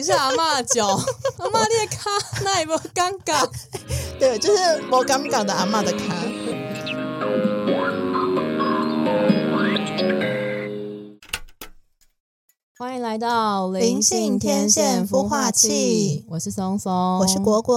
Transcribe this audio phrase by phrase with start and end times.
[0.00, 0.86] 你是阿嬷的脚，
[1.36, 2.10] 阿嬷你的卡，
[2.42, 3.46] 那有没有尴尬？
[4.18, 6.14] 对，就是我尴尬的阿嬷的卡。
[12.78, 17.74] 欢迎来到灵性天线孵化器我是松松，我是果果，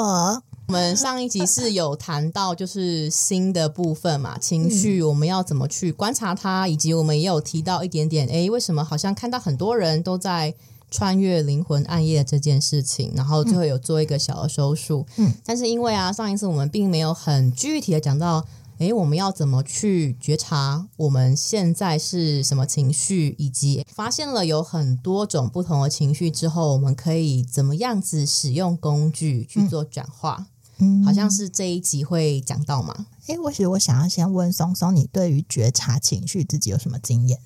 [0.70, 10.56] 我们上一集是有谈到就是心的部分嘛，情绪我们要怎么去观察它，以及我们也有提到一点点，哎，为什么好像看到很多人都在
[10.94, 15.08] 穿越灵魂暗夜这件事情，然后最后有做一个小的收束。
[15.18, 18.46] 嗯，但是因为啊，上一次我们并没有很具体的讲到，
[18.78, 30.46] 诶，我们要怎么去觉察我们现在是什么情绪，以及发现了有很多种不同的情绪之后，我们可以怎么样子使用工具去做转化。
[30.80, 33.08] 嗯好像是这一集会讲到嘛。
[33.28, 37.40] 诶，我其实我想要先问松松，你对于觉察情绪自己有什么经验？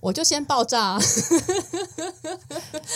[0.00, 0.98] 我就先爆炸，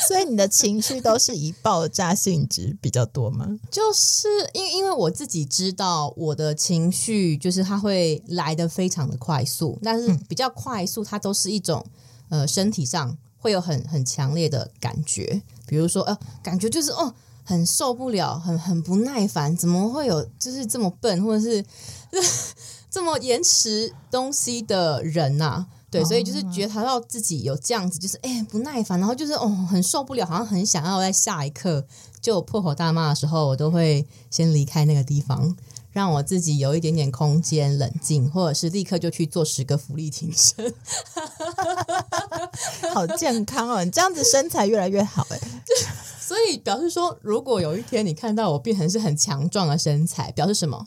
[0.07, 3.59] 所以你的情绪都是以爆炸性质比较多吗？
[3.71, 11.85] 就是因为因为我自己知道我的情绪就是它会来的非常的快速，但是比较快速，它都是一种
[12.29, 17.13] 呃身体上会有很很强烈的感觉，比如说呃感觉就是哦
[17.45, 21.65] 很受不了，很很不耐烦，怎么会有就是这么笨或者是
[22.89, 31.85] 这么延迟东西的人呐、对，所以就是觉察到自己有这样子，就是哎、不耐烦，然后就是哦很受不了，好像很想要在下一刻
[32.19, 35.55] 就破口大骂的时候，我都会先离开那个地方，
[35.93, 40.73] 让我自己有一点点空间冷静，或者是立刻就去做十个浮力挺身。
[42.95, 45.39] 好健康哦，你这样子身材越来越好哎。
[46.19, 50.87] 所以表示说，如果有一天你看到我变成是很强壮的身材，表示什么？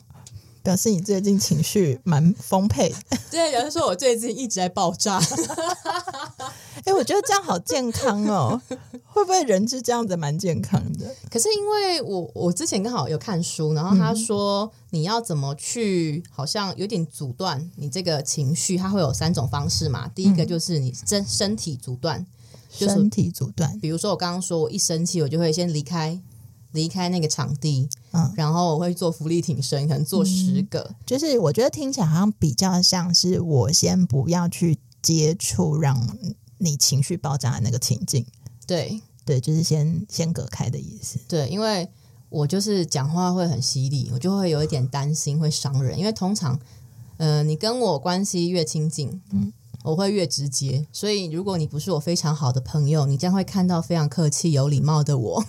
[0.66, 3.16] 表示你最近情绪蛮丰沛的。
[3.30, 5.20] 对，表示说我最近一直在爆炸。
[6.84, 8.60] 哎，我觉得这样好健康哦。
[9.04, 11.14] 会不会人是这样子蛮健康的？
[11.30, 20.08] 可是因为我我之前刚好有看书，然后他说你要怎么去，好像有点阻断你这个情绪，它会有三种方式嘛。
[20.08, 22.26] 第一个就是你身身体阻断，
[22.76, 26.20] 就是身体阻断，比如说我刚刚说我一生气，我就会先离开
[26.76, 28.32] 离开那个场地，嗯。
[28.36, 36.16] 然后我会做浮力挺身，可能做十个，就是我觉得听起来好像比较像是我先不要去接触让
[36.58, 38.24] 你情绪爆炸的那个情境，
[38.64, 39.00] 对。
[39.26, 41.18] 对，就是先先隔开的意思。
[41.26, 41.88] 对，因为
[42.28, 46.56] 我就是讲话会很犀利，我就会有一点担心会伤人，因为通常，
[47.16, 55.44] 呃，你跟我关系越亲近，嗯，我会越直接，所以如果你不是我非常好的朋友，你将会看到非常客气有礼貌的我。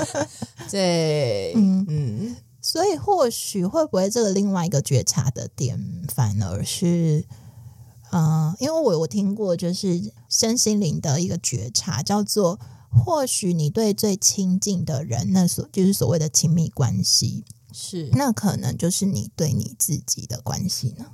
[0.70, 1.84] 对，嗯。
[1.88, 7.24] 嗯，所以或许会不会这个另外一个觉察的点，反而是，
[8.10, 12.58] 呃，因为我我听过就是身心灵的一个觉察，叫做
[12.90, 18.10] 或许你对最亲近的人，那所就是所谓的亲密关系，是。
[18.12, 20.94] 那可能就是你对你自己的关系。
[20.98, 21.06] 呢。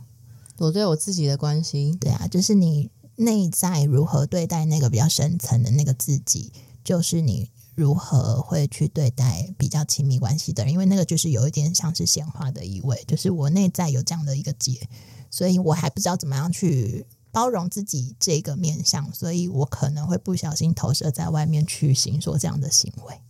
[0.58, 6.52] 我对我自己的关系，对啊，就是你内在如何对待那个比较深层的那个自己，
[6.84, 14.88] 就是你如何会去对待比较亲密关系的人，因为那个就是有一点像是显化的意味，就是我内在有这样的一个结，
[15.30, 23.20] 所以我还不知道怎么样去包容自己这个面相，所以我可能会不小心投射在外面去行说这样的行为。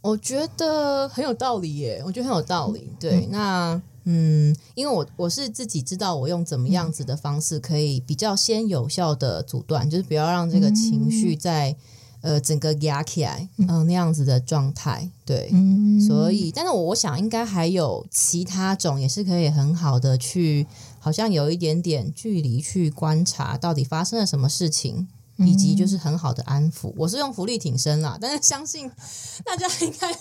[0.00, 2.88] 我觉得很有道理耶，我觉得很有道理。
[3.00, 11.76] 对，那嗯，因为我我是自己知道我用怎么样子的方式可以比较先有效的阻断，就是不要让这个情绪在、
[12.20, 15.08] 呃整个压起来，嗯、那样子的状态。
[15.24, 20.66] 对，嗯，所以，但是我我想应该还有其他种也是可以很好的去，
[20.98, 25.06] 好像有一点点距离去观察到底发生了什么事情，
[25.38, 26.92] 以及就是很好的安抚。
[26.96, 28.90] 我是用浮力挺身啦，但是相信
[29.44, 30.12] 大家应该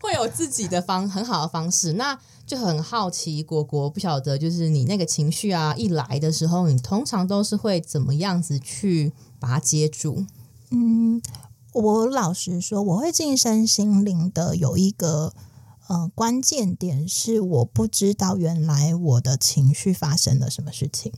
[0.00, 1.94] 会有自己的方很好的方式。
[1.94, 10.26] 那就很好奇，果果不晓得，就是你那个情绪啊一来的时候，你通常都是会怎么样子去把它接住？
[10.70, 11.20] 嗯，
[11.72, 15.32] 我老实说，我会进身心灵的有一个
[15.88, 21.12] 呃关键点是，我不知道原来我的情绪发生了什么事情。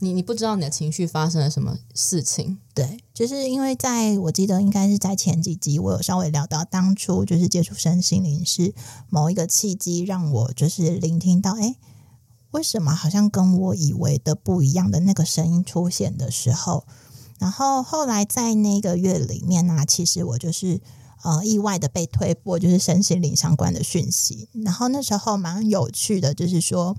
[0.00, 8.72] 你你不知道你的情绪发生了什么事情，对，就是因为在我记得应该是在前几集，我有稍微聊到，当初就是接触身心灵是
[9.08, 11.74] 某一个契机，让我就是聆听到，哎，
[12.52, 16.86] 为什么好像跟我以为的不一样的那个声音出现的时候，
[17.38, 20.80] 然后后来在那个月里面呢、其实我就是
[21.22, 26.96] 呃意外的被推播就是身心灵相关的讯息，然后那时候蛮有趣的，就是说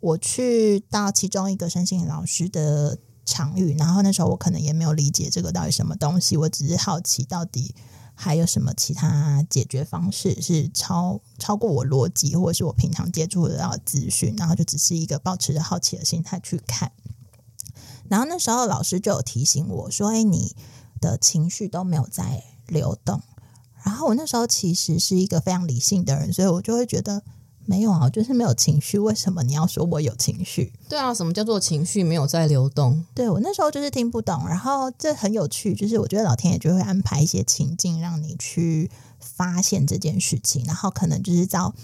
[0.00, 7.74] 我去到其中一个身心灵老师的场域，然后那时候我可能也没有理解这个到底什么东西，我只是好奇到底
[8.14, 16.92] 还有什么其他解决方式是超超过我逻辑或者是我平常接触得到的资讯，然后就只是一个保持着好奇的心态去看。
[18.08, 20.54] 然后那时候老师就有提醒我说：“哎，你
[21.00, 23.22] 的情绪都没有在流动。”
[23.84, 27.22] 然后我那时候其实是一个非常理性的人，所以我就会觉得
[27.64, 28.98] 没有啊，就是没有情绪。
[28.98, 30.72] 为什么你要说我有情绪？
[30.88, 33.04] 对啊，什么叫做情绪没有在流动？
[33.14, 34.46] 对我那时候就是听不懂。
[34.48, 41.74] 然后这很有趣，就是我觉得老天爷就会安排一些情境让你去发现这件事情，然后可能就是到。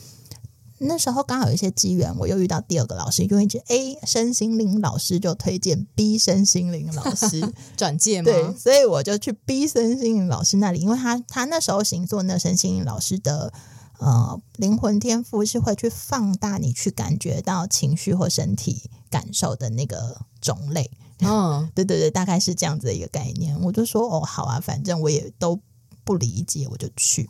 [0.83, 13.53] 那时候刚好有一些机缘，我又遇到第二个老师，因为 A 身心灵老师就推荐 B 身心灵老师 转介嘛，对，所以我就去 B 身心灵老师那里，因为他他那时候行做那身心灵老师的
[13.99, 20.91] 呃灵魂天赋是会去放大你去感觉到情绪或身体感受的那个种类，
[21.21, 23.55] 嗯，对对对，大概是这样子的一个概念。
[23.61, 25.61] 我就说哦好啊，反正我也都
[26.05, 27.29] 不理解，我就去。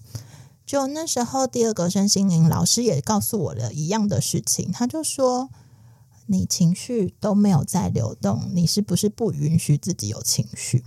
[0.71, 5.51] 就那时候，第二个身心灵老师也告诉我了一样的事情，他就说
[6.31, 10.85] ：“你情绪都没有在流动，你是不是不允许自己有情绪？”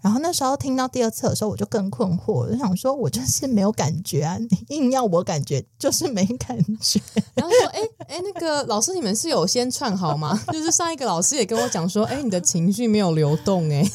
[0.00, 6.98] 然后那时候听到第二次的时候，我就更困惑，我就想说：“我就是没有感觉啊，你硬要我感觉，就是没感觉。”
[7.36, 10.42] 然后说：“哎哎，那个老师，你们是有先串好吗？
[10.50, 13.86] 就是上一个老师也跟我讲说，哎，你的情绪没有流动，哎。”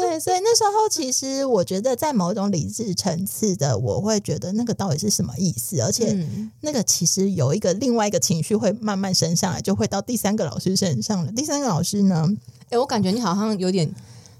[0.00, 5.80] 对，所以那时候其实我觉得，在某种理智层次的，我会觉得那个到底是什么意思？
[5.80, 6.26] 而且
[6.60, 11.32] 那个其实有一个另外一个情绪会慢慢升上来，就会到第三个老师身上了。
[11.32, 12.28] 第三个老师呢？
[12.70, 13.90] 哎，我感觉你好像有点。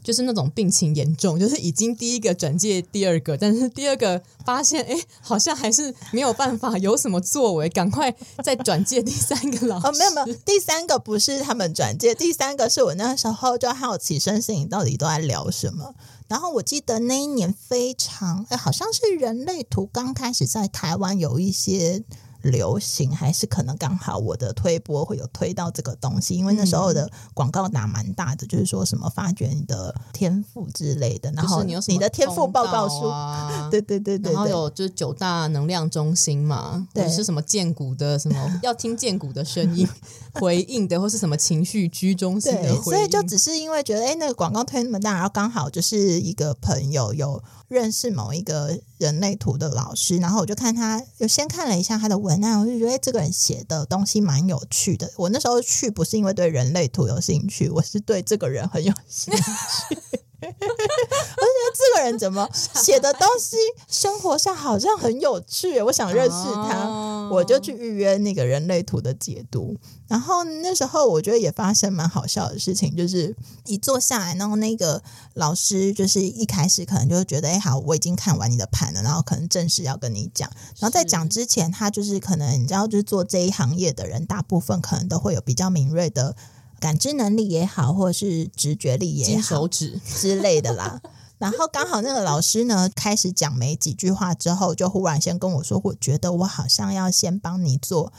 [0.08, 8.10] 就是那种病情严重，就是已经第一个转介第二个，但是第二个发现，哎，好像还是没有办法有什么作为，赶快
[8.42, 9.86] 再转介第三个老师。
[9.86, 15.94] 哦，没有没有，第三个不是他们转介，第三个是我那时候就好奇，身心到底都在聊什么。
[16.26, 22.02] 然后我记得那一年非常，哎，好像是人类图刚开始在台湾有一些。
[22.42, 33.10] 流行还是可能刚好我的推播会有推到这个东西，因为那时候的广告打蛮大的，就是说什么发掘你的天赋之类的，然后你的天赋报告书，
[33.70, 39.88] 对对对对，然后有就是九大能量中心嘛，对，是什么建骨的什么 要听建骨的声音
[40.34, 47.42] 回应的，或是什么情绪居中心的，所以就只是因为觉得哎，那个广告推那么大，然后刚好就是一个朋友有。
[47.68, 55.12] 认识某一个人类图的老师，然后我就看他，就先看了一下他的文案，我就觉得这个人写的东西蛮有趣的。
[55.16, 59.42] 我那时候去不是因为对人类图有兴趣，我是对这个人很有兴趣。
[60.40, 63.56] 我觉得这个人怎么写的东西，
[63.88, 69.76] 生活上好像很有趣，我想认识他，我就去预约那个人类图的解读。
[70.06, 73.34] 然后那时候我觉得也发生蛮好笑的事情，就是
[73.66, 75.02] 一坐下来，然后那个
[75.34, 80.48] 老师就是一开始可能就觉得，哎，好，我已经看完你的盘了，然后可能正式要跟你讲。
[80.78, 86.34] 然后在讲之前，他就是可能你知道，就是做这一行业的人，大部分可能都会有比较敏锐的
[86.80, 91.00] 感知能力也好，或者是直觉力也好，手指 之类的啦。
[91.38, 98.12] 然后刚好那个老师呢，开始讲没几句话之后，就忽然先跟我说，我觉得我好像要先帮你做。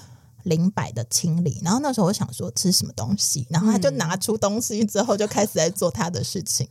[0.43, 6.67] 零百的清理，然后那时候我想说吃什么东西，然后他就拿出东西之后就开始在做他的事情，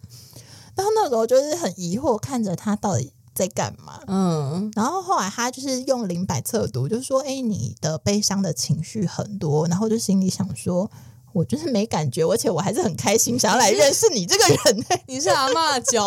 [0.75, 10.91] 然后那时候就是很疑惑看着他到底在干嘛，嗯，然后后来他就是用零百测读，就说哎你的悲伤的情绪很多，然后就心里想说
[11.33, 16.05] 我就是没感觉，而且我还是很开心 想要来认识你这个人， 你是阿妈脚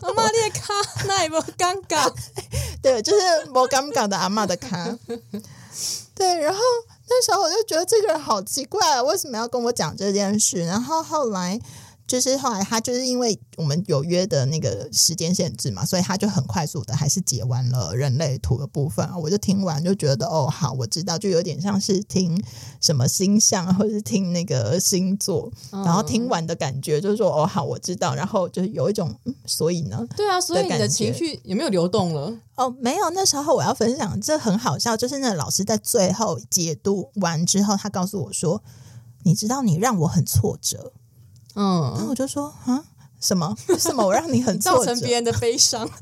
[0.00, 0.74] 阿妈的卡，
[1.06, 2.12] 那也不尴尬，
[2.82, 4.98] 对，就是不尴尬的阿妈的卡，
[6.14, 6.60] 对，然后。
[7.06, 10.64] 那时候我就觉得这个人好奇怪，为什么要跟我讲这件事？
[10.64, 11.60] 然后后来。
[12.14, 19.04] 就是后来他就是因为我们有约的那个时间限制嘛，所以他就很快速的还是解完了人类图的部分。
[19.20, 22.40] 我就听完就觉得哦，好，我知道，就有点像是听
[22.80, 28.14] 什么星象或者是听那个星座，然后听完的感觉就是说哦，好，我知道。
[28.14, 29.12] 然后就是有一种，
[29.44, 32.32] 所以呢，对啊，所以你的情绪有没有流动了？
[32.54, 33.10] 哦，没有。
[33.10, 38.62] 那时候我要分享，这很好笑，就是那老师在最后解读完之后，他告诉我说
[39.24, 40.92] ：“你知道，你让我很挫折。”
[41.54, 42.84] 嗯，然后我就说啊，
[43.20, 43.56] 什么？
[43.68, 45.88] 为什么我让你很 造成别人的悲伤？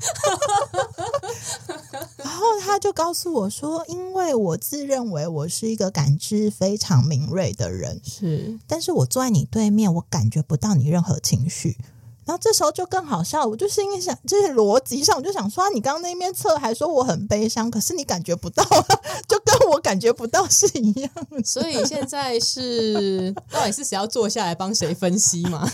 [2.17, 11.77] 然后他就告诉我说，因为我自认为我是一个感知非常敏锐的人，是，但是我坐在你对面，我感觉不到你任何情绪，
[12.25, 18.85] 然后这时候就更好笑，我就心里想，就是逻辑上我就想说，啊你刚刚那边测还说我很悲伤，可是你感觉不到啊，
[19.27, 21.09] 就跟我感觉不到是一样。
[21.43, 25.69] 所以现在是到底是谁要坐下来帮谁分析嘛？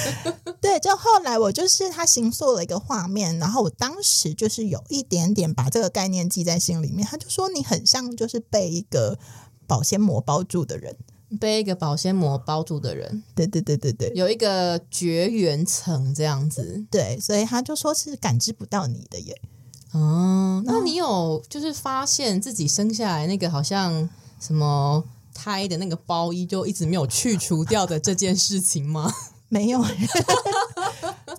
[0.60, 7.06] 对，就后来我就是他行塑了一个画面，然后我当时就是有一点点把这个概念记在心里面。
[7.06, 9.18] 他就说你很像就是被一个
[9.66, 10.96] 保鲜膜包住的人。
[11.40, 16.84] 被一个保鲜膜包住的人，对对对对对有一个绝缘层这样子。
[16.90, 19.40] 对，所以他就说是感知不到你的耶。
[19.92, 24.08] 哦，那你有就是发现自己生下来那个好像
[24.40, 25.02] 什么
[25.34, 29.12] 胎的那个包衣就一直没有去除掉的这件事情吗？
[29.48, 29.80] 没有，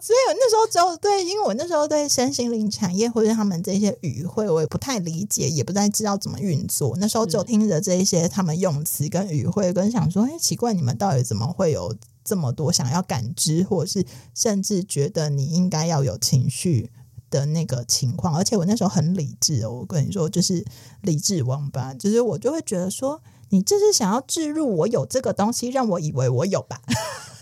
[0.02, 6.96] 所以我那时候只有对，因为我那时候对身心灵产业或者他们这些语汇，我也不太理解，也不太知道怎么运作。
[7.00, 16.92] 那时候就听着这一些他们用词跟语汇，跟想说，哎，奇怪，你们到底怎么会有这么多想要感知，或者是甚至觉得你应该要有情绪
[17.30, 18.36] 的那个情况？
[18.36, 20.66] 而且我那时候很理智哦，我跟你说，就是
[21.02, 26.82] 理智王八，就是我就会觉得说，你这是想要置入我有这个东西，让我以为我有吧？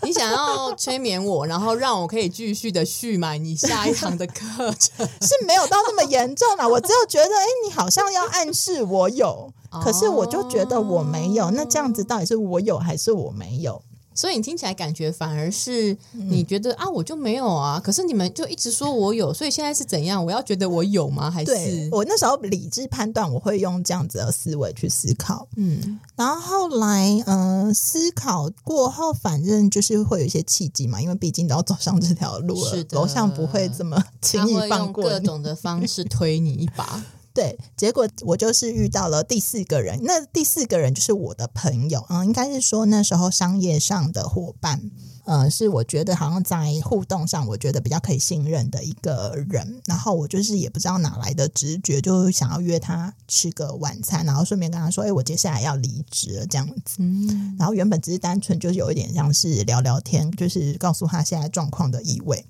[0.06, 5.04] 你想要催眠我，然后让我可以继续的续买你下一堂的课程。
[5.20, 11.50] 是没有到那么严重啦，我只有觉得，哎、你好像要暗示我有，可是我就觉得我没有。
[11.50, 13.82] 那这样子到底是我有还是我没有？
[14.16, 20.24] 所以你听起来感觉反而是你觉得、啊，我就没有啊，可是你们就一直说我有，所以现在是怎样？
[20.24, 21.30] 我要觉得我有吗？
[21.30, 25.46] 还是我那时候理智判断，我会用这样子的思维去思考。
[25.56, 35.10] 嗯，然后后来，嗯、思考过后，反正就是会有一些契机嘛，因为毕竟都要走上这条路了是，的楼上不会这么轻易放过你。
[35.10, 37.04] 各种的方式推你一把。
[37.36, 44.90] 对，结果我就是遇到了第四个人，那第四个人就是我的朋友，嗯，应该是说那时候商业上的伙伴，
[45.26, 49.82] 呃，是我觉得好像在互动上，我觉得比较可以信任的一个人。
[49.84, 56.96] 然后我就是也不知道哪来的直觉，就想要约他吃个晚餐，然后顺便跟他说，哎，我接下来要离职了这样子。
[57.00, 62.46] 嗯，然后原本只是单纯就是有一点像是聊聊天，就是告诉他现在状况的意味。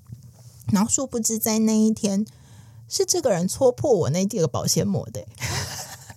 [0.71, 2.25] 然后殊不知在那一天，
[2.87, 5.25] 是这个人戳破我那第二个保鲜膜的。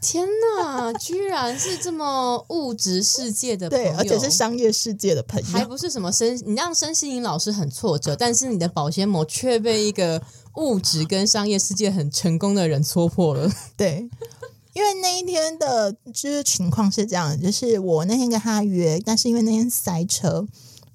[0.00, 5.46] 天哪，居然是这么物质世界的朋 对，友，而且是商业世界的朋友。
[5.48, 10.22] 还不是什么身，你让身心灵老师很挫折，但是你的保鲜膜却被一个
[10.56, 13.52] 物质跟商业世界很成功的人戳破了。
[13.76, 14.08] 对，
[14.72, 20.46] 因为那一天的就是情况是这样，就是我那天跟他约，但是因为那天塞车。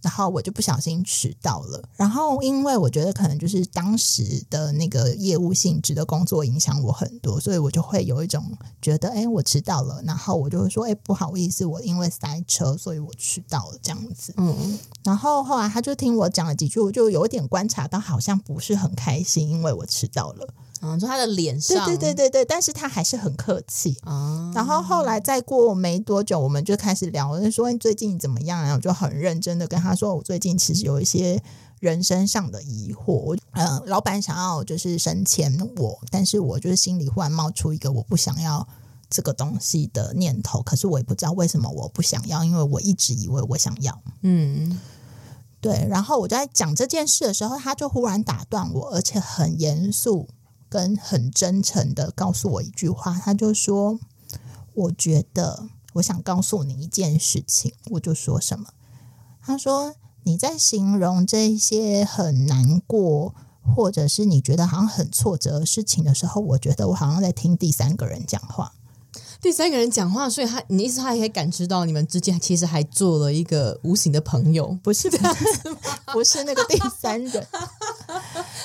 [0.05, 8.45] 然后我就不小心迟到了，然后因为我觉得可能就是当时的那个业务性质的工作影响我很多，所以我就会有一种
[8.79, 14.31] 觉得，哎，我迟到了，然后我就会说，哎，不好意思，我因为塞车，所以我迟到了这样子。
[14.37, 20.53] 嗯，然后后来他就听我讲了几句，我就有点观察到，好像不是很开心，因为我迟到了。
[20.85, 23.97] 啊，你说他的脸上，对对对对对，但是他还是很客气。
[24.03, 28.73] 啊，然后后来再过没多久，我们就开始聊，我就说你最近怎么样啊？
[28.73, 31.41] 我就很认真的跟他说，我最近其实有一些
[31.79, 33.13] 人生上的疑惑。
[33.13, 38.67] 我呃，老板想要就是升迁我，但是我就是心里忽然冒出一个我不想要
[39.09, 43.97] 这个东西的念头，可是我也不知道为什么我不想要，因为我一直以为我想要。
[44.23, 44.77] 嗯，
[45.61, 50.27] 对，然后我就在讲这件事的时候，他就忽然打断我，而且很严肃
[50.69, 53.99] 跟很真诚的告诉我一句话，他就说
[54.73, 58.69] ：“我觉得我想告诉你一件事情。”我就说什么？
[59.41, 68.73] 他说：“你在形容这些很难过，或者是你觉得好像很挫折的事情的时候，我觉得我好像在听第三个人讲话。”
[69.45, 74.75] 第三个人讲话，所以他，你意思他也可以感知到你们之间其实还做了一个无形的朋友。
[74.81, 75.07] 不是
[76.11, 77.47] 不是那个第三人。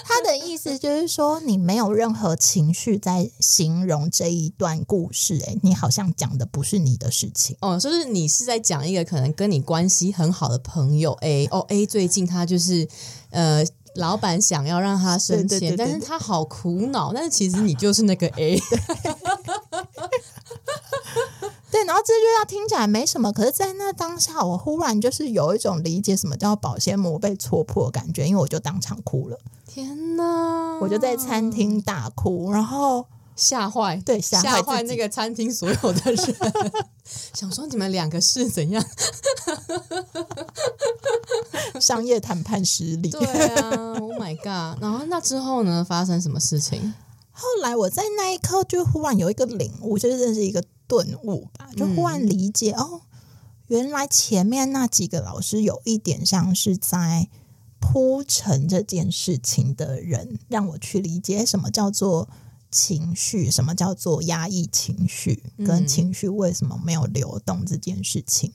[0.07, 7.55] 他的意思就是说，你没有任何情绪在形容这一段故事、欸，你好像讲的不是你的事情。
[7.61, 12.89] 哦，就是你是在讲一个可能跟你关系很好的朋友 A 哦 A 最近他就是
[13.29, 13.63] 呃。
[13.97, 17.13] 老板想要让他升迁，对对对对但是他好苦恼。
[17.13, 18.57] 但是其实你就是那个 A，
[19.40, 19.40] 对，
[21.91, 30.79] 然后这句话听起来没什么，可是，在那当下，我忽然就是有一种理解什么叫保鲜膜被戳破的感觉，因为我就当场哭了，天哪！
[30.81, 33.05] 我就在餐厅大哭，然后
[33.35, 36.37] 吓坏，对吓坏那个餐厅所有的人，
[37.35, 38.81] 想说你们两个是怎样？
[41.81, 43.11] 商业谈判失利。
[43.11, 44.81] 对啊，Oh my god！
[44.81, 46.95] 然后那之后呢，发生什么事情？
[47.33, 53.03] 后来我在那一刻就忽然有一个领悟，就是认识一个顿悟吧，就忽然理解、哦，
[53.69, 57.29] 原来前面那几个老师有一点像是在
[57.79, 62.29] 铺陈这件事情的人，让我去理解什么叫做
[62.73, 68.53] 情绪，什么叫做压抑情绪，跟情绪为什么没有流动这件事情。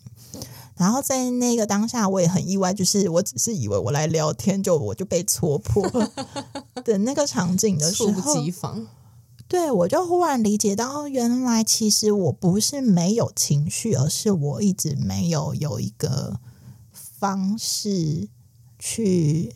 [0.75, 5.89] 然后在那个当下，我也很意外，就是我只是以为我来聊天，就我就被戳破
[6.83, 8.85] 的 那个场景的时候，猝不及防。
[9.47, 16.39] 对我就忽然理解到，原来其实我不是没有情绪，而是我一直没有有一个
[16.91, 18.27] 方式
[18.79, 19.55] 去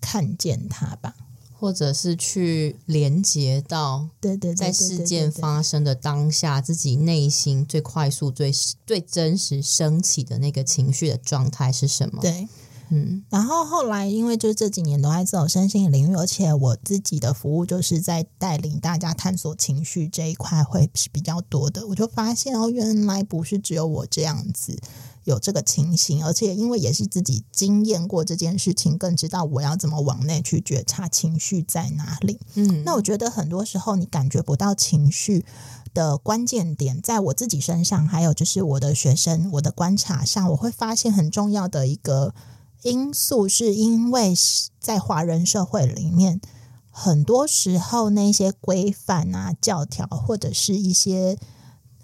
[0.00, 1.14] 看见它吧。
[1.60, 8.52] 或者是去连接到对对，在事件发生的当下，自己内心最快速、最
[8.86, 12.22] 最真实升起的那个情绪的状态是什么？
[12.22, 12.46] 对，
[12.90, 13.24] 嗯。
[13.30, 24.78] 然后后来，因为就是这几年都在走身心领域，而且我自己的服务就是在带领大家探索情绪这一块会是比较多的，我就发现哦，原来不是只有我这样子。
[25.24, 32.40] 有这个情形，而且因为也是自己经验过这件事情，更知道我要怎么往内去觉察情绪在哪里。
[32.54, 35.44] 嗯，那我觉得很多时候你感觉不到情绪
[35.92, 42.32] 的关键点，在我自己身上，还有就是我的学生，我的观察上，我会发现很重要的一个
[42.82, 44.34] 因素，是因为
[44.78, 46.40] 在华人社会里面，
[46.90, 51.38] 很多时候那些规范啊、教条或者是一些。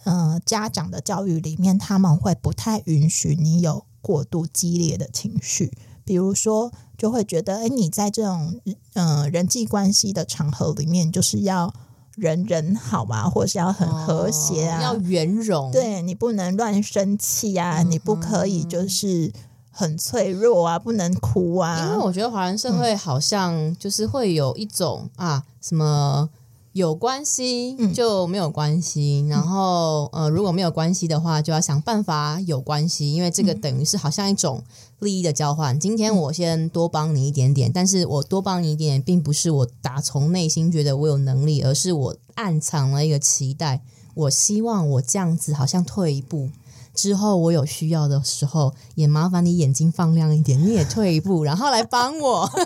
[0.06, 5.72] 呃，家长的教育里面，他们会不太允许你有过度激烈的情绪，
[6.04, 8.60] 比如说，就会觉得，哎，你在这种
[8.92, 11.72] 呃人际关系的场合里面，就是要
[12.16, 19.32] 人人好嘛，或者是要很和谐啊，要圆融，对你不能乱生气啊，你不可以就是
[19.74, 21.84] 很脆弱啊，不能哭啊。
[21.84, 26.30] 因为我觉得华人社会好像就是会有一种啊什么。
[26.74, 34.60] 有关系就没有关系，然后呃，如果没有关系的话，就要想办法有关系，因为这个等于是好像一种
[34.98, 35.78] 利益的交换。
[35.78, 43.80] 今天我先多帮你一点点，但是我多帮你一点，并不是我打从内心觉得我有能力，而是我暗藏了一个期待。
[44.14, 46.50] 我希望我这样子好像退一步
[46.94, 52.50] 之后，我有需要的时候，也麻烦你眼睛放亮一点，你也退一步，然后来帮我。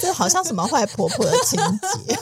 [0.00, 1.58] 这好像什么坏婆婆的情
[2.06, 2.18] 节，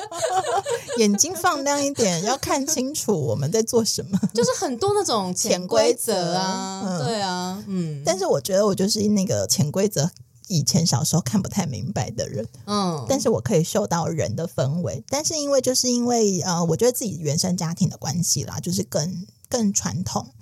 [0.98, 4.18] 眼睛放亮一点，要看清楚我们在做什么。
[4.34, 8.02] 就是很多那种潜规则啊，对啊，嗯。
[8.04, 10.10] 但是我觉得我就是那个潜规则，
[10.48, 13.04] 以前小时候看不太明白的人，嗯。
[13.08, 20.32] 但是我可以嗅到人的氛围，但是因为就是因为呃，我觉得自己原生家庭的关系啦，就是更更传统，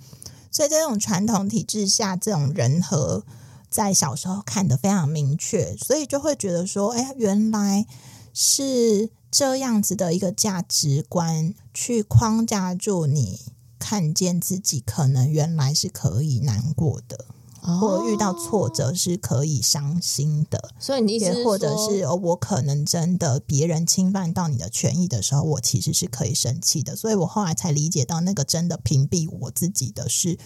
[0.51, 3.23] 所以在这种传统体制下，这种人和。
[3.69, 7.85] 在小时候看得非常明确，所以就会觉得说，哎，原来
[8.33, 13.41] 是这样子的一个价值观去框架住你，
[13.77, 17.25] 看见自己可能原来是可以难过的，
[17.79, 20.71] 或遇到挫折是可以伤心的。
[20.79, 26.95] 所以你意思，或者是我可能真的别人侵犯到你的权益的时候，我其实是可以生气的。
[26.95, 30.37] 所以我后来才理解到，那个真的屏蔽我自己的是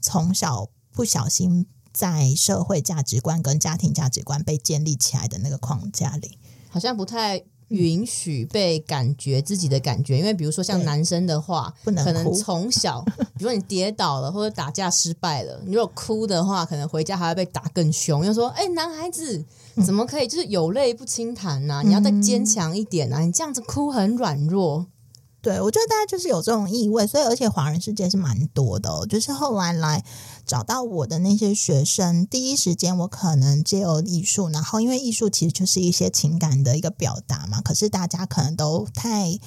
[0.00, 1.66] 从小不小心。
[1.90, 6.38] 在社会价值观跟家庭价值观被建立起来的那个框架里，
[6.68, 13.00] 好像不太允许被感觉自己的感觉，因为比如说像男生的话，不能可能从小，
[13.36, 18.24] 比如说你跌倒了或者打架失败了，你如果哭的话，可能回家还要被打更凶。
[18.24, 19.44] 又说，哎，男孩子
[19.84, 21.82] 怎么可以就是有泪不轻弹呐？
[21.84, 23.20] 你要再坚强一点啊！
[23.20, 24.86] 你这样子哭很软弱。
[25.40, 30.04] 对，我觉得大家就是有这种意味，所以而且华人世界是蛮多的，就是后来来
[30.48, 39.38] 找到我的那些学生，第一时间我可能借由艺术，然后因为艺术其实就是一些情感的一个表达嘛，可是大家可能都太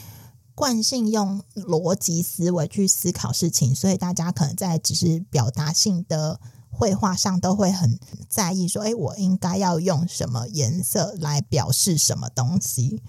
[0.53, 13.01] 惯性用逻辑思维去思考事情，所以大家可能在只是表达性的绘画上都会很在意，说，哎，我应该要用什么颜色来表示什么东西。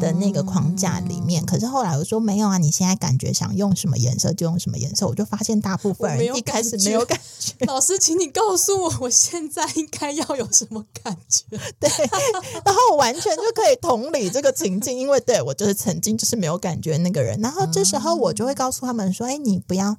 [0.00, 7.54] 的那个框架里面，可是后来我说没有啊，你现在感觉想用什么颜色就用什么颜色，我就发现大部分人一开始没有感觉。
[7.66, 11.44] 老师，请你告诉我，我现在应该要有什么感觉？
[11.80, 11.88] 对，
[12.64, 19.96] 然后我完全就可以同理这个情境，因为对我就是曾经就是没有感觉那个人，然后这时候我就会告诉他们说：“哎，你不要。”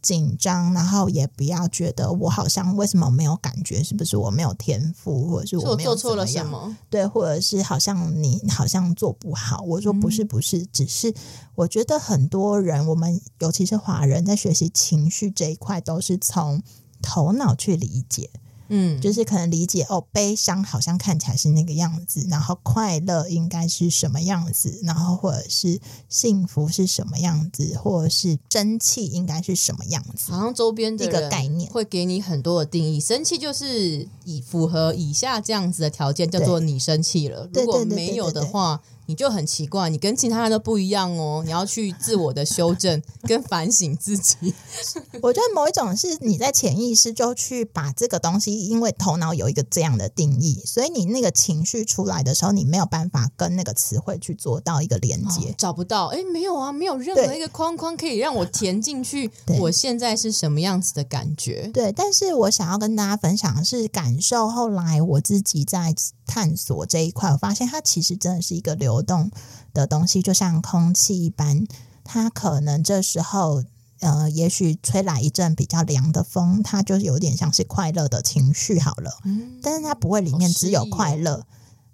[0.00, 6.76] 紧张，然后也不要觉得我好像为什么没有感觉，是不是我没有天赋，或者是我做错了什么？
[6.88, 9.62] 对，或者是好像你好像做不好。
[9.62, 11.12] 我说不是，不是，只是
[11.54, 16.62] 我觉得很多人，我们尤其是华人在学习情绪这一块，都是从
[17.02, 18.30] 头脑去理解，
[18.68, 30.32] 嗯，就是可能理解哦，悲伤好像看起来是那个样子，然后快乐应该是什么样子，然后或者是幸福是什么样子，或者是生气应该是什么样子。
[30.32, 33.00] 好像周边的一个概念会给你很多的定义。
[33.00, 37.48] 生气就是以符合以下这样子的条件，叫做你生气了。
[37.54, 41.42] 如果没有的话，你就很奇怪，你跟其他人都不一样哦。
[41.42, 44.52] 你要去自我的修正跟反省自己。
[45.22, 55.54] 我觉得某一种是你在潜意识就去把这个东西，因为头脑有一个这样的定义，所以你那个情绪出来的时候，你没有办法跟那个词汇去做到一个连接。
[55.56, 59.30] 找不到，哎，没有啊，没有任何一个框框可以让我填进去。
[59.58, 61.70] 我现在是什么样子的感觉？
[61.72, 64.50] 对，但是我想要跟大家分享的是感受。
[64.50, 65.94] 后来我自己在
[66.28, 69.30] 探索这一块，我发现它其实真的是一个流动
[69.74, 71.66] 的东西，就像空气一般。
[72.04, 73.64] 它可能这时候，
[74.00, 79.18] 呃，也许吹来一阵比较凉的风，它就有点像是快乐的情绪好了。
[79.24, 81.44] 嗯，但是它不会里面只有快乐，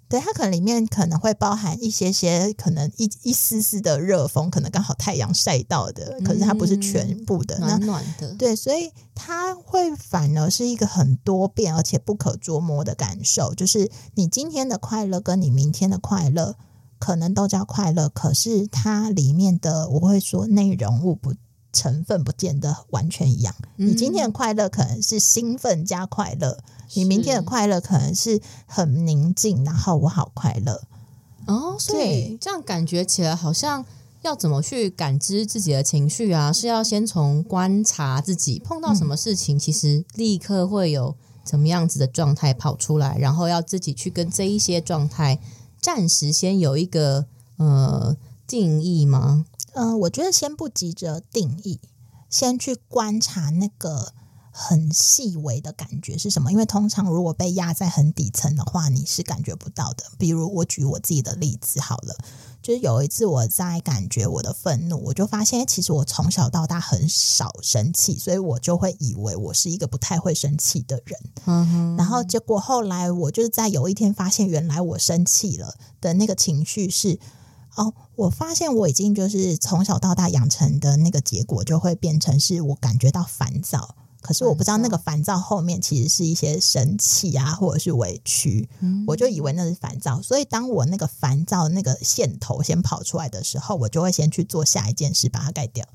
[0.07, 7.57] 对，它可能里面可能会包含一些些可能一一丝丝的热风，可能刚好太阳晒到的，可是它不是全部的。
[7.59, 8.33] 那暖暖的。
[8.35, 16.55] 对，所以它会反而是一个很多变而且不可捉摸的感受，就是你今天的快乐跟你明天的快乐
[16.99, 21.33] 可能都叫快乐，可是它里面的我会说内容物不。
[21.75, 23.53] 成分不见得完全一样。
[23.75, 26.57] 你今天的快乐可能是兴奋加快乐，
[26.93, 30.81] 你明天的快乐可能是很宁静，然后我好快乐。
[31.47, 33.85] 哦，所以对这样感觉起来好像
[34.21, 36.53] 要怎么去感知自己的情绪啊？
[36.53, 45.39] 是要先从观察自己碰到什么事情，其实立刻会有怎么样子的状态跑出来，然后要自己去跟这一些状态
[45.79, 48.15] 暂时先有一个呃
[48.47, 49.45] 定义吗？
[49.75, 51.79] 嗯、我觉得先不急着定义，
[52.29, 54.13] 先去观察那个
[54.51, 56.51] 很细微的感觉是什么。
[56.51, 60.05] 因为通常如果被压在很底层的话，你是感觉不到的。
[60.17, 62.15] 比如我举我自己的例子好了，
[62.61, 71.19] 就是有一次我在感觉我的愤怒，我就发现其实我从小到大很少生气，所以我就会以为我是一个不太会生气的人。
[71.45, 77.19] 嗯哼，然后结果后来我就是在有一天发现，原来我生气了的那个情绪是，
[77.75, 83.95] 哦，我发现我已经就是从小到大养成的那个结果，就会变成是我感觉到烦躁。
[84.21, 88.67] 可是我不知道那个烦躁后面其实是一些生气啊，或者是委屈，
[89.05, 90.19] 我就以为那是烦躁。
[90.19, 95.85] 所以当我那个烦躁那个线头先跑出来的时候，我就会先去做下一件事，把它盖掉。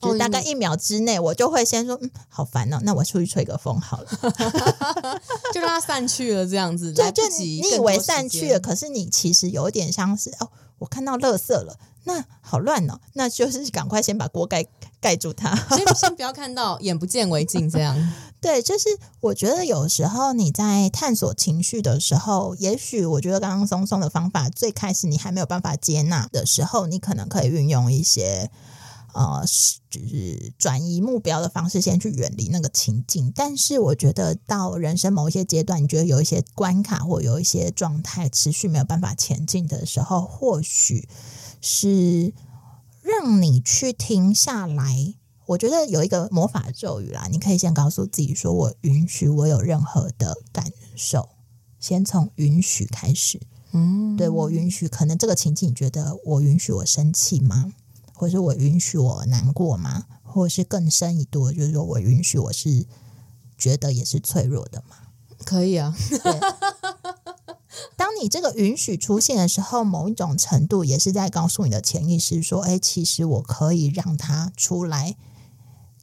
[0.00, 4.08] 哦就大概一秒之内，我就会先说，嗯，好烦哦，那我出去吹个风好了。
[5.52, 14.64] 就让它散去了，这样子， 对，就你你以为散去了，可是你其实有一点像是哦，我看到垃圾了，那好乱哦，那就是赶快先把锅盖
[15.00, 15.54] 盖住它。
[15.76, 17.96] 先先不要看到，眼不见为净，这样。
[18.40, 28.48] 对，就是我觉得有时候你在探索情绪的时候，也许我觉得刚刚松松的方法，最开始你还没有办法接纳的时候，你可能可以运用一些。
[29.14, 33.32] 呃，是就是转移目标的方式，先去远离那个情境。
[33.34, 41.08] 但是我觉得到人生某一些阶段，你觉得有一些关卡或有一些状态持续没有办法前进的时候，或许
[41.60, 42.32] 是
[43.02, 45.14] 让你去停下来。
[45.46, 51.30] 我觉得有一个魔法咒语啦，你可以先告诉自己说：“我允许我有任何的感受。”
[51.80, 53.40] 先从允许开始。
[53.72, 57.72] 嗯，对我允许，可能这个情境，你觉得我允许我生气吗？
[58.18, 60.06] 或是我允许我难过吗？
[60.24, 62.84] 或是更深一度，就是说我允许我是
[63.56, 64.96] 觉得也是脆弱的吗？
[65.44, 65.96] 可以啊。
[66.22, 66.40] 对。
[67.96, 75.16] 当你这个允许出现的时候，某一种程度也是在告诉你的潜意识说：“哎，其实我可以让他出来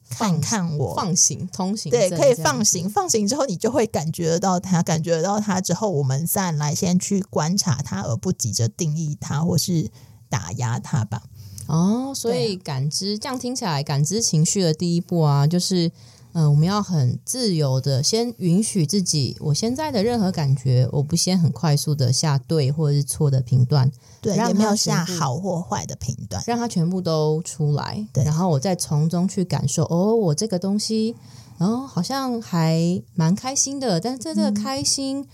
[0.10, 2.90] 看看我，放行通行对，可以放行。
[2.90, 9.92] 放行之后，你就会感觉得到他，感觉得到他之后，我们再来先去观察他，而不急着定义他或是
[10.30, 11.24] 打压他吧。
[11.68, 15.88] 哦，所以感知这样听起来，感知情绪的第一步啊，就是
[16.34, 26.44] 嗯、呃我们要很自由的先允许自己，我现在的任何感觉，我不先很快速的下对或者是错的评断，对，让也没有下好或坏的评断。
[26.46, 31.16] 让它全部都出来，对然后我再从中去感受，哦，我这个东西，
[31.58, 35.26] 然后好像还蛮开心的，但是在这个开心。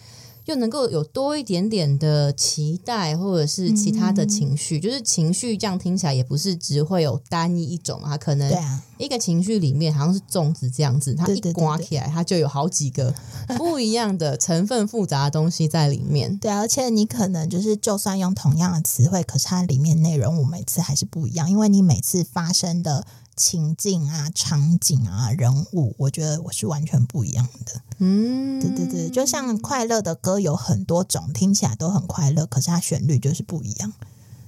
[0.45, 8.51] 又能够有多一点点的期待，或者是其他的情绪，就是情绪这样听起来也不是只会有单一一种啊，可能
[8.97, 13.13] 一个情绪里面好像是粽子这样子，它一刮起来，它就有好几个
[13.57, 16.37] 不一样的成分复杂的东西在里面。
[16.37, 27.81] 对啊，而且你可能就是，就算用同样的词汇，可是它里面内容我每次还是不一样，因为你每次发生的情境啊、场景啊、人物，我觉得我是完全不一样的。
[27.99, 33.93] 嗯，对对对，就像快乐的歌有很多种，听起来都很快乐，可是它旋律就是不一样。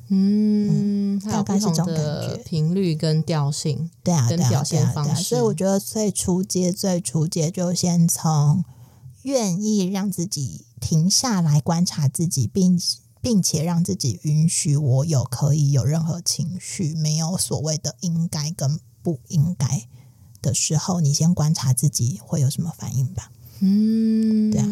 [0.10, 3.90] 嗯，大概是这种感觉的频率跟调性。
[4.04, 4.86] 对啊，对啊，跟表对啊，对啊。
[4.86, 8.64] 现方式所以我觉得最初阶、最初阶就先从
[9.24, 12.78] 愿意让自己停下来观察自己，并
[13.24, 19.88] 并且让自己允许我有可以有任何情绪，没有所谓的应该跟不应该
[20.42, 23.32] 的时候，你先观察自己会有什么反应吧。
[23.62, 24.68] 嗯，对啊。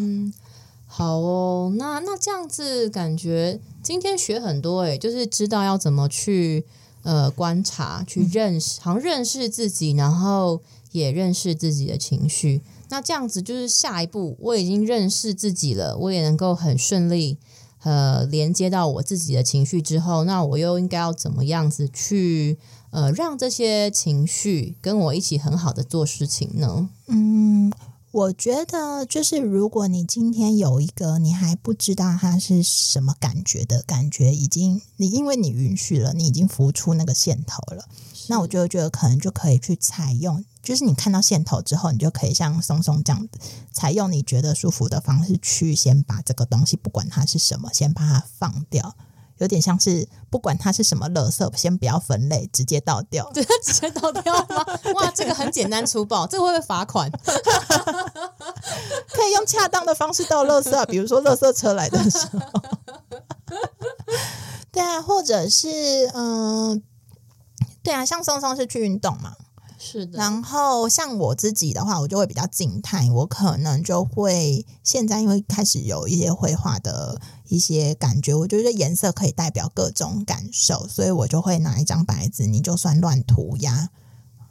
[0.86, 6.66] 好哦，那那这样子感觉今天学很多诶，就是知道要怎么去
[7.04, 10.60] 呃观察、去认识，好像认识自己，然后
[10.90, 12.60] 也认识自己的情绪。
[12.90, 17.38] 那这样子就是下一步，我已经认识自己了，我也能够很顺利
[17.82, 22.58] 呃连接到我自己的情绪之后，那我又应该要怎么样子去
[22.90, 26.88] 呃让这些情绪跟我一起很好的做事情呢？
[27.08, 27.72] 嗯，
[28.10, 37.86] 我觉得就是如果你今天有一个你还不知道它是什么感觉的感觉，已经你因为你允许了，你已经浮出那个线头了，
[38.28, 43.38] 那我就觉得可能就可以去采用，就是你看到线头之后，你就可以像松松这样子，
[43.72, 48.94] 采用你觉得舒服的方式去先把这个东西，不管它是什么，先把它放掉。
[49.38, 53.28] 有点像是不管它是什么垃圾，先不要分类，直接倒掉。
[53.34, 54.64] 对，直接倒掉吗？
[54.94, 57.10] 哇，这个很简单粗暴，这个会不会罚款？
[59.08, 62.40] 可以用恰当的方式倒垃圾啊，比如说垃圾车来的时候，
[64.70, 66.80] 对啊，或者是嗯、
[67.82, 69.34] 对啊，像松松是去运动嘛，
[69.92, 83.90] 是的，然后像我自己的话，我就会比较静态，我可能就会现在因为开始有一些绘画的一些感觉，我觉得颜色可以代表各种感受，所以我就会拿一张白纸，你就算乱涂鸦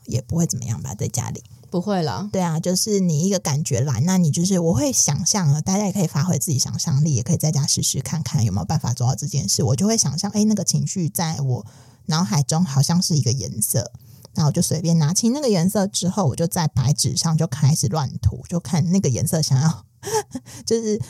[0.05, 1.43] 也不会怎么样吧，在家里。
[1.71, 2.29] 不会了。
[2.33, 9.63] 对啊，就是你一个感觉来，那你就是我会想象了，大家也可以发挥自己想象力，也可以在家试试看看有没有办法做到这件事。
[9.63, 11.65] 我就会想象，哎，那个情绪在我
[12.07, 13.89] 脑海中好像是一个颜色，
[14.35, 19.85] 那我就随便拿起那个颜色之后，我就在白纸上就开始乱涂，就看那个颜色想要
[20.65, 21.01] 就是。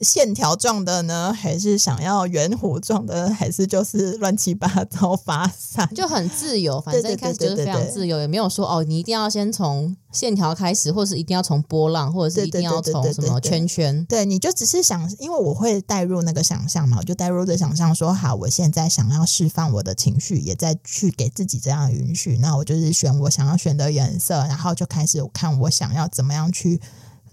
[0.00, 5.88] 线条状的呢，还是想要圆弧状的，还是就是乱七八糟发散？
[5.94, 14.04] 就很自由，反正一开始就是非常对对对自由，也没有说哦，你一定要先从线条开始，或是一定要从波浪，或者是一定要从什么圈圈。
[14.06, 22.38] 对，你就只是想，因为我会带入那个想象嘛，我就带入的想象说，好，我现在想要释放我的情绪，也在去给自己这样的允许。
[22.38, 26.80] 那我就是选我想要选的颜色，然后就开始看我想要怎么样去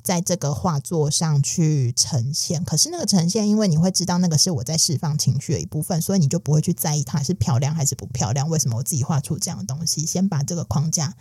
[0.07, 2.63] 在这个画作上去呈现。
[2.63, 8.47] 可是那个呈现，因为你会知道那个是我在释放情绪的一部分，所以你就不会去在意它是漂亮还是不漂亮。
[8.47, 10.05] 为什么我自己画出这样的东西？
[10.05, 11.13] 先把这个框架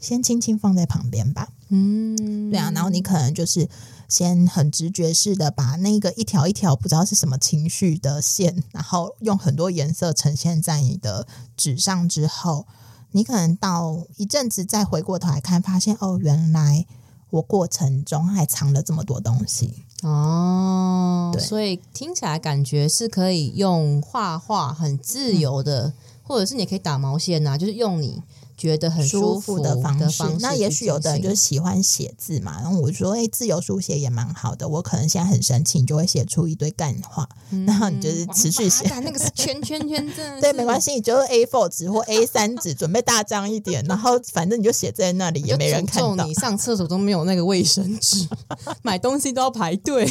[0.00, 1.50] 先轻轻放在旁边吧。
[1.68, 3.68] 嗯，对啊，然后你可能就是
[4.08, 12.66] 先很直觉式的把那个一条一条不知道是什么情绪的线，然后用很多颜色呈现在你的纸上之后，
[13.12, 16.84] 你可能到一阵子再回过头来看，发现哦，原来
[17.32, 19.84] 我过程中还藏了这么多东西。
[20.02, 25.92] 哦，对所以听起来感觉是可以用画画很自由的，
[26.22, 28.22] 或者是你可以打毛线呐、就是用你
[28.56, 30.22] 觉得很舒服的方式。
[30.40, 34.68] 那也许有的人就喜欢写字嘛，然后我就说，哎，自由书写也蛮好的。
[34.68, 37.28] 我可能现在很生气，你就会写出一堆干话，
[37.66, 38.88] 然后你就是持续写。
[39.00, 46.24] 那个是圈圈圈，真的 对，没关系，你就是 A4 纸或 A 三纸，准备大张一点，然后反正你就写在那里，也没人看到。
[46.24, 48.28] 你上厕所都没有那个卫生纸，
[48.82, 50.08] 买东西都要排队。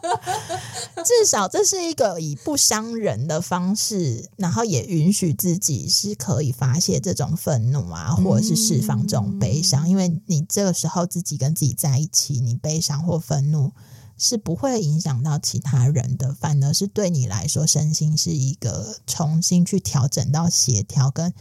[1.04, 9.88] 至少这是一个以不伤人的方式，然后也允许自己是可以发泄这种愤怒啊，或者是释放这种悲伤。
[9.88, 13.72] 因为你这个时候自己跟自己在一起，你悲伤或愤怒
[14.18, 21.32] 是不会影响到其他人的，反而是对你来说，身心是一个重新去调整到协调跟。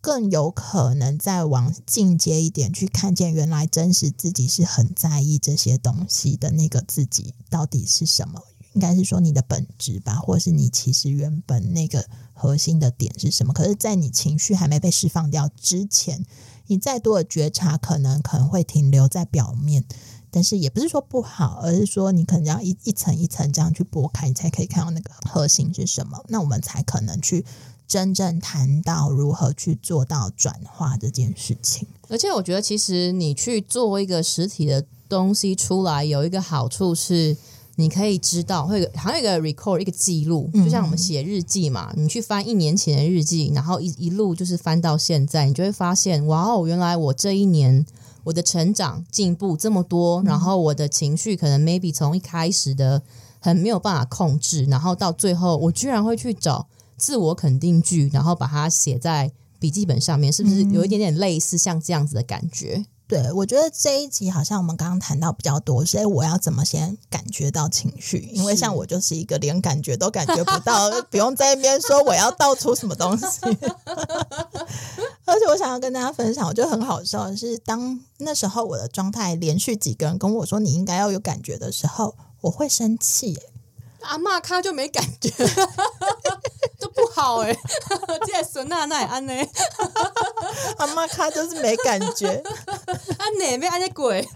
[0.00, 8.42] 更有可能再往进阶一点，去看见原来真实自己是很在意这些东西的那个自己到底是什么？
[8.72, 13.52] 应该是说你的本质吧，或是你其实原本那个核心的点是什么？
[13.52, 16.24] 可是，在你情绪还没被释放掉之前，
[16.68, 19.84] 你再多的觉察，可能可能会停留在表面。
[20.30, 26.24] 但是也不是说不好，而是说你可能要一一层一层这样去剥开，你才可以看到那个核心是什么。
[26.28, 27.44] 那我们才可能去。
[27.90, 37.36] 真正谈到如何去做到转化这件事情，而且我觉得，其实你去做一个实体的东西出来，有一个好处是，
[37.74, 47.84] 你可以知道会有好像有一个 record 一个记录，嗯就像我们写日记嘛，你去翻一年前的日记，然后一一路就是翻到现在，你就会发现，哇哦，原来我这一年
[48.22, 53.02] 我的成长进步这么嗯多，然后我的情绪可能 maybe 从一开始的
[53.40, 56.68] 很没有办法控制，然后到最后我居然会去找
[57.00, 62.84] 自我肯定句，然后把它写在笔记本上面，是不是有一点点类似像这样子的感觉？
[63.08, 68.30] 对，我觉得这一集好像我们刚刚谈到比较多所以，我要怎么先感觉到情绪？
[68.32, 73.24] 因为像我就是一个连感觉都感觉不到， 不用在那边说我要倒出什么东西。
[75.26, 83.42] 而且我想要跟大家分享，我觉得很好笑的是，当那时候我的状态连续几个人跟我说你应该要有感觉的时候，我会生气、欸
[84.02, 85.44] 阿骂咖就没感觉，都
[87.00, 87.58] 不好哎、欸，
[88.26, 89.32] 这个孙娜娜也安呢，
[90.78, 92.42] 阿妈卡就是没感觉。
[93.18, 94.26] 安哪被安那鬼？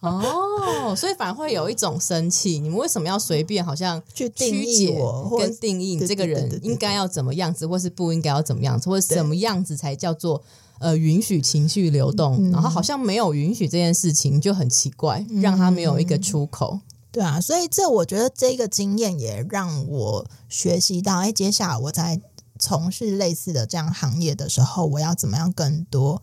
[0.00, 2.60] 哦，所以反而会有一种生气。
[2.60, 4.96] 你们为什么要随便好像去曲解
[5.38, 10.42] 跟定义你对这个人应该要怎么样子，或是不应该要怎么样子，或者什么样子才叫做
[10.78, 12.36] 呃允许情绪流动？
[12.38, 16.78] 嗯然后好像没有允许这件事情就很奇怪，让他没有一个出口。
[17.16, 22.20] 对啊，所以这我觉得这个经验也让我学习到，哎，接下来我在
[22.58, 26.22] 从事类似的这样行业的时候，我要怎么样更多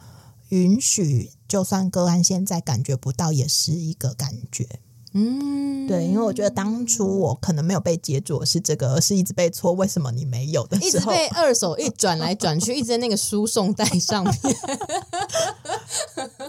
[0.49, 4.69] 允许，就算个案现在感觉不到，也是一个感觉。
[5.15, 14.33] 嗯，对，因为我觉得当初我可能没有被接住是这个，而是一直被戳为什么你没有的一直，被二手一转来转去，一直在那个输送带上面。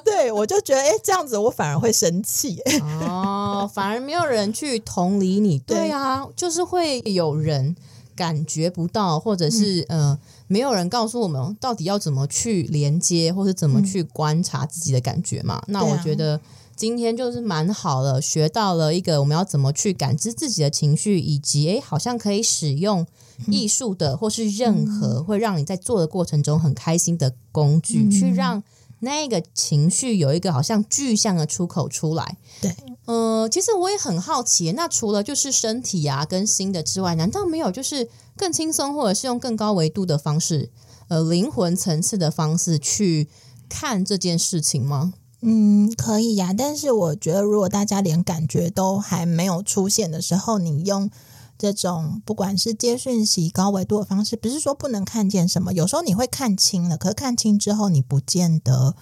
[0.02, 2.58] 对我就觉得，哎，这样子我反而会生气。
[2.60, 5.58] 哎 哦，反而没有人去同理你。
[5.58, 7.76] 对对啊，就是会有人
[8.16, 15.62] 感觉不到，或者是、呃，没有人告诉我们到底要怎么去连接，或者怎么去观察自己的感觉嘛。
[15.66, 16.40] 那我觉得。
[16.76, 23.06] 今天就是蛮好了，学到了一个我们要怎么去感知自己的情绪，以及诶，好像可以使用
[23.48, 28.62] 艺术的，或是任何会让你在做的过程中很开心的工具，去让
[29.00, 32.36] 那个情绪有一个好像具象的出口出来。
[32.60, 40.70] 对，呃，其实我也很好奇，那除了就是身体啊跟心的之外，难道没有就是更轻松，或者是用更高维度的方式，
[41.08, 43.28] 呃，灵魂层次的方式去
[43.68, 45.14] 看这件事情吗？
[45.46, 51.10] 嗯，可以呀、但是我觉得，如果大家连感觉都还没有出现的时候，你用
[51.58, 58.96] 这种不管是接讯息高维度的方式，不是说不能看见什么，有时候你会看清了，可是看清之后，你不见得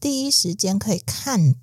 [0.00, 1.54] 第一时间可以看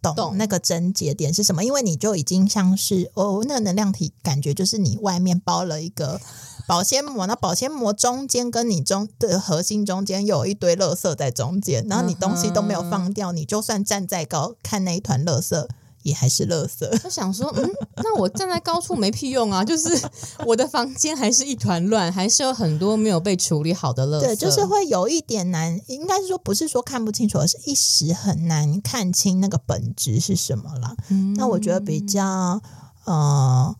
[0.00, 6.20] 懂懂那个症结点是什么，因为你就已经像是哦，那个能量体感觉就是你外面包了一个。
[6.68, 15.66] 保鲜膜，那保鲜膜中间跟你中的核心中间又有一堆垃圾在中间，然后你东西都没有放掉，你就算站再高看那一团垃圾，
[16.02, 16.86] 也还是垃圾。
[17.04, 19.64] 我想说，嗯，那我站在高处没屁用啊！
[19.64, 19.98] 就是
[20.44, 24.20] 我的房间还是一团乱，还是有很多没有被处理好的垃圾。
[24.20, 30.94] 对，就是会有一点难，应该是说不是说看不清楚，而是一时很难看清那个本质是什么了。
[31.08, 32.60] 嗯那我觉得比较
[33.06, 33.74] 呃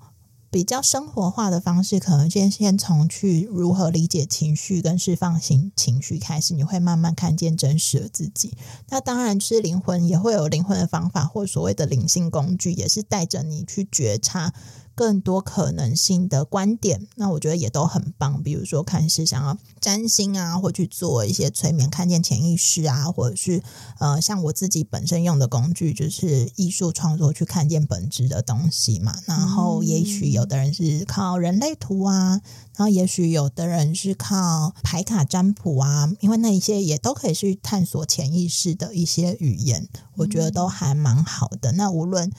[0.50, 8.56] 比较生活化的方式，可能先先从去如何理解情绪跟释放情情绪开始，你会慢慢看见真实的自己。
[8.88, 14.54] 那当然是灵魂也会有灵魂的方法，或所谓的灵性工具，也是带着你去觉察
[14.98, 17.06] 更多可能性的观点。
[17.14, 23.62] 那我觉得也都很棒，比如说看是想要占星啊，或去做一些催眠，看见潜意识啊，或者是
[24.00, 29.16] 呃，像我自己本身用的工具就是艺术创作，去看见本质的东西嘛。
[29.26, 32.40] 然后也许有的人是靠人类图啊，
[32.76, 41.70] 然后也许有的人是靠牌卡占卜啊，因为那一些也都可以去探索潜意识的一些语言，我觉得都还蛮好的。
[41.72, 42.32] 那无论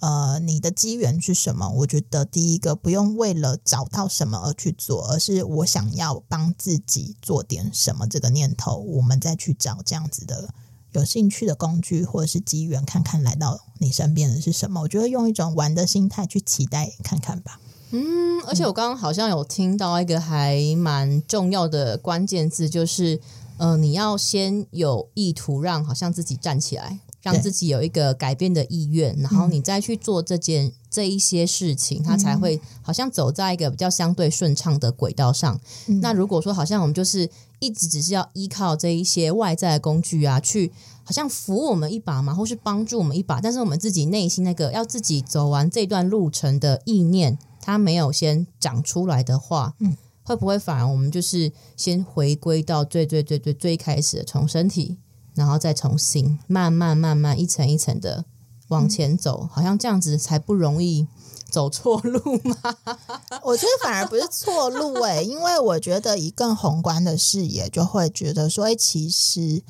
[0.00, 1.70] 呃，你的机缘是什么？
[1.70, 10.50] 我觉得第一个不用为了找到什么而去做，而是我想要帮自己做点什么这个念头，我们再去找这样子的
[10.92, 14.82] 有兴趣的工具或者是机缘，看看来到你身边的是什么。
[14.82, 17.60] 我觉得用一种玩的心态去期待看看吧。
[17.90, 23.20] 嗯，而且我刚刚好像有听到一个还蛮重要的关键字，就是
[23.58, 35.60] 呃，你要先有意图让好像自己站起来，让自己有一个改变的意愿，然后你再去做这件这一些事情，它才会好像走在一个比较相对顺畅的轨道上。
[35.88, 36.00] 嗯。
[36.00, 40.70] 那如果说好像我们就是一直只是要依靠这一些外在的工具啊，去
[41.02, 54.98] 好像扶我们一把嘛，或是帮助我们一把，但是我们自己内心那个要自己走完这段路程的意念，它没有先长出来的话，嗯，会不会反而我们就是先回归到最最最最最开始的，从身体，
[55.36, 58.24] 然后再重新，慢慢慢慢一层一层的
[58.68, 61.06] 往前走，好像这样子才不容易
[61.48, 62.56] 走错路吗？
[63.44, 69.62] 我觉得反而不是错路诶、因为我觉得以更宏观的视野，就会觉得说，哎、其实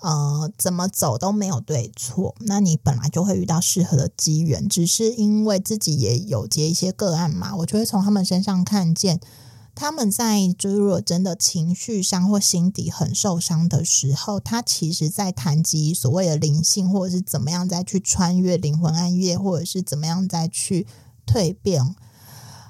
[0.00, 9.20] 呃怎么走都没有对错，那你本来就会遇到适合的机缘，只是因为自己也有接一些个案嘛，我就会从他们身上看见。
[9.74, 20.86] 他们在就是如果真的情绪上或心底很受伤的时候，他其实在谈及所谓的灵性，或者是怎么样再去穿越灵魂暗夜，或者是怎么样再去
[21.26, 21.94] 蜕变，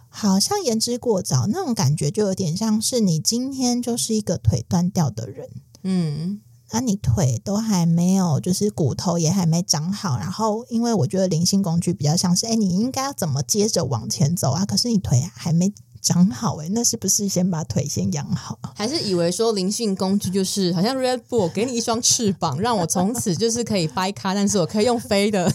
[0.09, 5.49] 好像言之过早，那种感觉就有点像是你今天就是一个腿断掉的人，
[5.83, 6.41] 嗯，
[6.71, 14.65] 啊，你腿都还没有，就是骨头也还没长好，然后因为我觉得灵性工具比较像是，哎，你应该要怎么接着往前走啊？
[14.65, 15.73] 可是你腿还没
[16.03, 18.59] 长好、诶，哎，那是不是先把腿先养好？
[18.75, 25.51] 还是以为说灵性工具就是好像 Red Bull 给你一双翅膀，让我从此就是可以掰咖，但是我可以用飞的。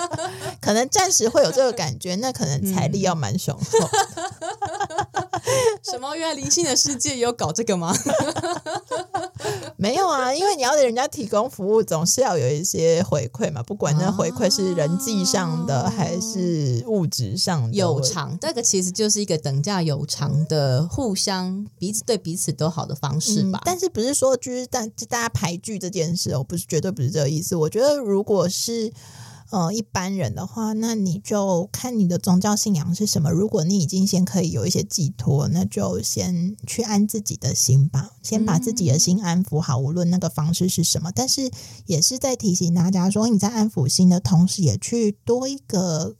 [0.60, 3.88] 可能暂时会有这个感觉，那可能财力要蛮雄厚。
[5.84, 6.14] 什么？
[6.16, 7.94] 原来灵性的世界也有搞这个吗？
[9.76, 17.76] 没有啊，因为你要给人家提供服务，总是要有一些回馈嘛，不管那回馈是人际上的、还是物质上的。
[17.76, 23.58] 有偿，这个其实就是一个等价有偿的，互相彼此对彼此都好的方式吧。
[23.58, 27.54] 嗯但是不是说就是大大家排拒这件事我，不是绝对不是这个意思。
[27.56, 28.92] 我觉得如果是
[29.54, 33.30] 呃一般人的话，那你就看你的宗教信仰是什么。
[33.30, 41.12] 如果你已经先可以有一些寄托，那就先去安自己的心吧，先把自己的心安抚好，无论那个方式是什么。
[41.14, 41.52] 但是
[41.86, 46.16] 也是在提醒大家说，你在安抚心的同时，也去多一个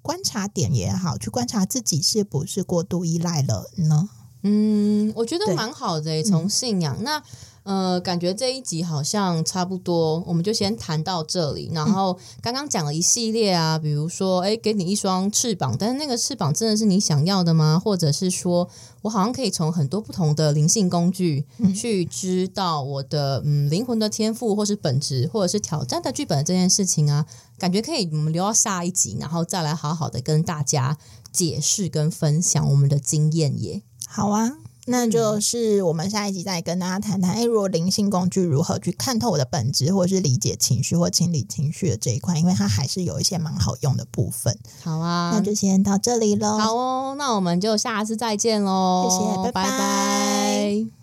[0.00, 4.08] 观察点也好，去观察自己是不是过度依赖了呢？
[4.44, 7.22] 嗯，我觉得蛮好的诶，从信仰、那。
[7.68, 11.70] 呃，感觉这一集好像差不多，我们就先谈到这里。
[11.74, 17.78] 然后刚刚讲了一系列啊，比如说，哎，给你一双翅膀，但是那个翅膀真的是你想要的吗？
[17.78, 18.66] 或者是说
[19.02, 21.44] 我好像可以从很多不同的灵性工具
[21.76, 27.26] 去知道我的嗯灵魂的天赋，或是本质，或者是挑战的剧本这件事情啊，
[27.58, 30.96] 感觉可以我们留到下一集，然后再来好好的跟大家
[31.30, 33.82] 解释跟分享我们的经验耶。
[34.06, 34.56] 好啊，
[34.88, 44.58] 那就是我们下一集再跟大家谈谈，哎，如果灵性工具如何去看透我的本质，或者是理解情绪或清理情绪的这一块，因为它还是有一些蛮好用的部分。
[44.82, 46.58] 好啊，那就先到这里喽。
[46.58, 50.97] 好哦，那我们就下次再见喽，谢谢拜拜拜拜